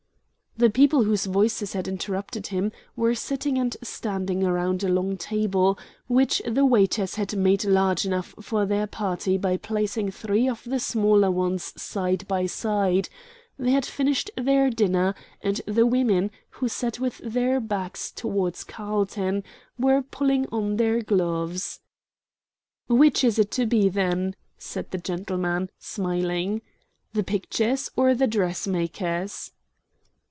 [0.57, 5.79] The people whose voices had interrupted him were sitting and standing around a long table,
[6.07, 10.79] which the waiters had made large enough for their party by placing three of the
[10.79, 13.07] smaller ones side by side;
[13.57, 19.45] they had finished their dinner, and the women, who sat with their backs towards Carlton,
[19.79, 21.79] were pulling on their gloves.
[22.87, 26.61] "Which is it to be, then?" said the gentleman, smiling.
[27.13, 29.51] "The pictures or the dressmakers?"